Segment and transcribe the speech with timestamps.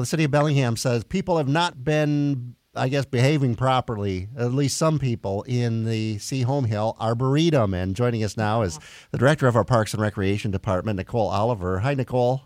[0.00, 4.50] Well, the city of Bellingham says people have not been, I guess, behaving properly, at
[4.54, 7.74] least some people, in the Sehome Hill Arboretum.
[7.74, 8.78] And joining us now is
[9.10, 11.80] the director of our Parks and Recreation Department, Nicole Oliver.
[11.80, 12.40] Hi, Nicole.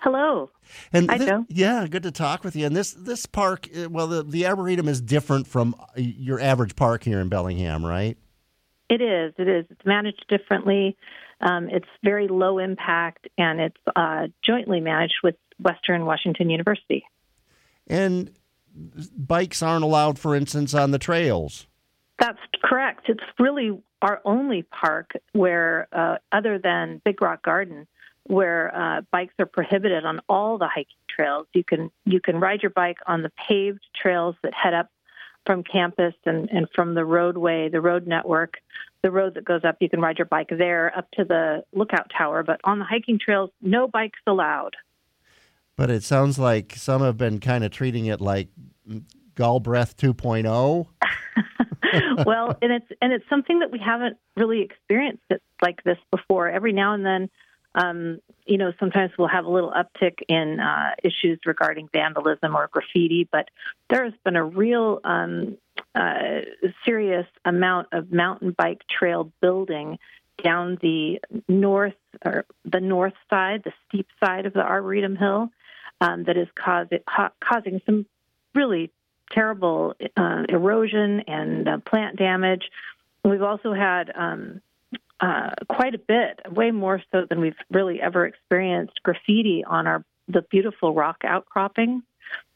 [0.00, 0.50] Hello.
[0.92, 1.46] And Hi, thi- Joe.
[1.48, 2.66] yeah, good to talk with you.
[2.66, 6.74] And this this park, uh, well, the the arboretum is different from uh, your average
[6.74, 8.18] park here in Bellingham, right?
[8.90, 9.32] It is.
[9.38, 9.64] It is.
[9.70, 10.96] It's managed differently.
[11.40, 17.04] Um, it's very low impact, and it's uh, jointly managed with Western Washington University.
[17.86, 18.30] And
[19.16, 21.66] bikes aren't allowed, for instance, on the trails.
[22.18, 23.08] That's correct.
[23.08, 27.86] It's really our only park where, uh, other than Big Rock Garden,
[28.24, 31.46] where uh, bikes are prohibited on all the hiking trails.
[31.52, 34.90] You can you can ride your bike on the paved trails that head up
[35.46, 38.54] from campus and, and from the roadway, the road network,
[39.02, 39.76] the road that goes up.
[39.80, 42.42] You can ride your bike there up to the lookout tower.
[42.42, 44.74] But on the hiking trails, no bikes allowed.
[45.76, 48.48] But it sounds like some have been kind of treating it like
[49.34, 50.86] Galbraith 2.0.
[52.26, 56.48] well, and it's and it's something that we haven't really experienced it like this before.
[56.48, 57.30] Every now and then,
[57.74, 62.68] um, you know, sometimes we'll have a little uptick in uh, issues regarding vandalism or
[62.70, 63.48] graffiti, but
[63.90, 65.56] there has been a real um,
[65.94, 66.40] uh,
[66.84, 69.98] serious amount of mountain bike trail building
[70.42, 75.50] down the north or the north side, the steep side of the Arboretum Hill,
[76.00, 78.06] um, that is cause, ca- causing some
[78.54, 78.90] really
[79.30, 82.70] terrible uh, erosion and uh, plant damage.
[83.24, 84.60] We've also had um,
[85.20, 90.04] uh, quite a bit, way more so than we've really ever experienced, graffiti on our
[90.26, 92.02] the beautiful rock outcropping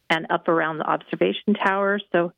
[0.09, 2.01] and up around the observation tower.
[2.13, 2.33] So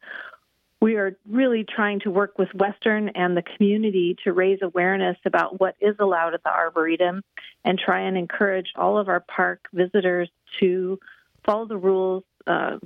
[0.80, 5.60] we are really trying to work with Western and the community to raise awareness about
[5.60, 7.22] what is allowed at the Arboretum
[7.64, 10.98] and try and encourage all of our park visitors to
[11.44, 12.78] follow the rules, uh,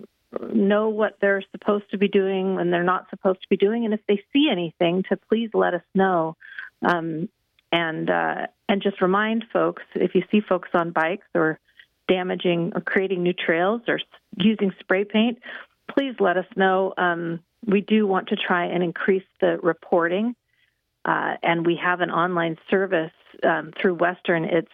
[0.53, 3.95] know what they're supposed to be doing and they're not supposed to be doing, and
[3.95, 6.37] if they see anything, to please let us know.
[6.83, 7.29] Um,
[7.71, 11.59] and uh, and just remind folks if you see folks on bikes or
[12.07, 13.99] damaging or creating new trails or
[14.37, 15.39] using spray paint,
[15.91, 16.95] please let us know.
[16.97, 20.35] Um, we do want to try and increase the reporting,
[21.05, 24.45] uh, and we have an online service um, through Western.
[24.45, 24.71] It's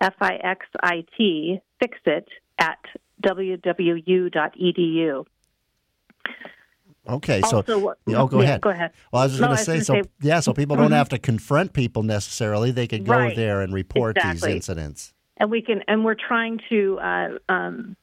[0.00, 2.78] F I X I T fix it at
[3.22, 5.24] wwu.edu.
[7.08, 8.60] Okay, so also, oh, go yeah, ahead.
[8.60, 8.92] Go ahead.
[9.12, 10.26] Well, I was just No, going to say, so say- mm-hmm.
[10.26, 12.70] yeah, so people don't have to confront people necessarily.
[12.70, 13.34] They could go Right.
[13.34, 15.12] there and report these incidents.
[15.36, 17.96] and we can and we're trying to uh, um,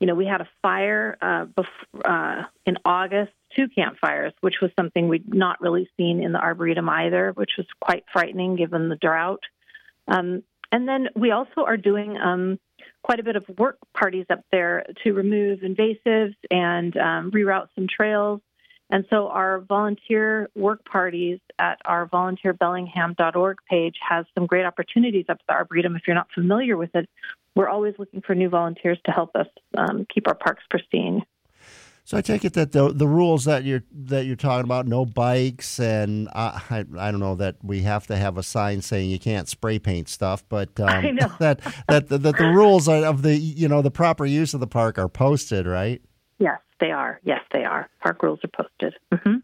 [0.00, 4.70] you know we had a fire uh, bef- uh, in august two campfires which was
[4.78, 8.96] something we'd not really seen in the arboretum either which was quite frightening given the
[8.96, 9.42] drought
[10.08, 12.58] um, and then we also are doing um,
[13.02, 17.86] quite a bit of work parties up there to remove invasives and um, reroute some
[17.88, 18.40] trails
[18.90, 25.38] and so our volunteer work parties at our volunteerbellingham.org page has some great opportunities up
[25.40, 25.94] at the Arboretum.
[25.94, 27.08] If you're not familiar with it,
[27.54, 29.46] we're always looking for new volunteers to help us
[29.78, 31.22] um, keep our parks pristine.
[32.10, 35.06] So I take it that the the rules that you're that you're talking about, no
[35.06, 39.10] bikes, and I I, I don't know that we have to have a sign saying
[39.10, 41.04] you can't spray paint stuff, but um,
[41.38, 44.66] that that that the rules are- of the you know the proper use of the
[44.66, 46.02] park are posted, right?
[46.40, 47.20] Yes, they are.
[47.22, 47.88] Yes, they are.
[48.02, 48.94] Park rules are posted.
[49.14, 49.36] hmm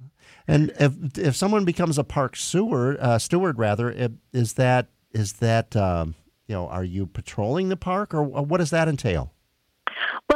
[0.48, 5.76] And if if someone becomes a park steward, uh, steward rather, is that is that
[5.76, 6.16] um,
[6.48, 9.32] you know are you patrolling the park or what does that entail?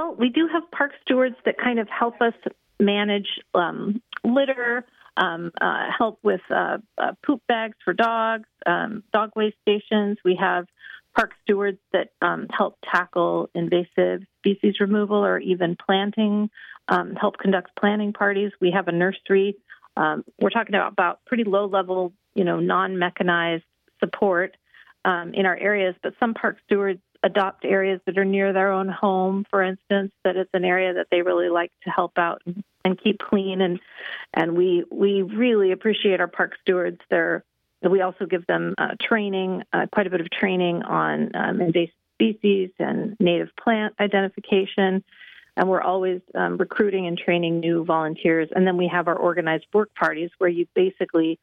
[0.01, 2.33] Well, we do have park stewards that kind of help us
[2.79, 4.87] manage um, litter,
[5.19, 10.17] um, uh, help with uh, uh, poop bags for dogs, um, dog waste stations.
[10.25, 10.65] We have
[11.15, 16.49] park stewards that um, help tackle invasive species removal or even planting,
[16.89, 18.53] um, help conduct planting parties.
[18.59, 19.57] We have a nursery.
[19.99, 23.65] Um, we're talking about, about pretty low level, you know, non mechanized
[24.03, 24.57] support
[25.05, 29.45] in our areas, but some park stewards adopt areas that are near their own home,
[29.51, 32.65] for instance, that it's an area that they really like to help out and,
[33.05, 33.61] keep clean.
[33.61, 33.79] And
[34.35, 36.99] and we we really appreciate our park stewards.
[37.09, 37.45] They're
[37.89, 41.95] we also give them uh, training, uh, quite a bit of training on um, invasive
[42.21, 45.03] species and native plant identification.
[45.57, 48.49] And we're always um, recruiting and training new volunteers.
[48.55, 51.39] And then we have our organized work parties where you basically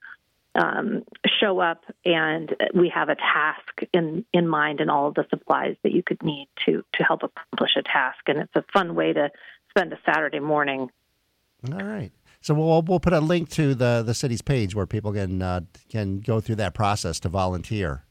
[0.58, 1.04] um,
[1.40, 5.76] show up and we have a task in, in mind and all of the supplies
[5.84, 8.20] that you could need to, to help accomplish a task.
[8.28, 9.30] And it's a fun way to
[9.70, 10.90] spend a Saturday morning.
[11.72, 12.12] All right.
[12.42, 15.62] So we'll we'll put a link to the the city's page where people can uh,
[15.90, 18.06] can go through that process to volunteer.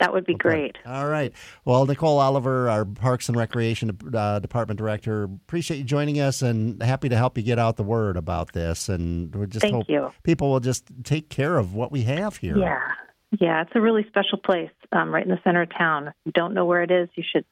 [0.00, 0.48] That would be Okay.
[0.48, 0.78] great.
[0.86, 1.32] All right.
[1.64, 6.80] Well, Nicole Oliver, our Parks and Recreation uh, Department Director, appreciate you joining us and
[6.82, 8.88] happy to help you get out the word about this.
[8.88, 10.12] And we just Thank hope you.
[10.22, 12.56] people will just take care of what we have here.
[12.56, 12.80] Yeah.
[13.40, 16.06] Yeah, it's a really special place um, right in the center of town.
[16.08, 17.44] If you don't know where it is, you should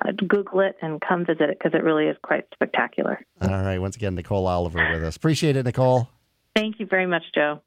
[0.00, 3.18] uh, Google it and come visit it because it really is quite spectacular.
[3.40, 3.78] All right.
[3.78, 5.16] Once again, Nicole Oliver with us.
[5.16, 6.08] Appreciate it, Nicole.
[6.54, 7.56] Thank you very much, Joe.